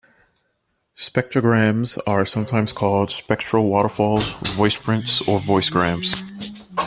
Spectrograms 0.97 1.99
are 2.07 2.25
sometimes 2.25 2.73
called 2.73 3.11
spectral 3.11 3.65
waterfalls, 3.69 4.33
voiceprints, 4.57 5.21
or 5.27 5.37
voicegrams. 5.37 6.67